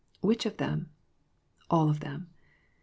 [0.21, 0.89] Which of them?
[1.69, 2.31] All of them.